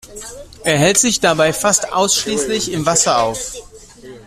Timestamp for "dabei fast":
1.19-1.93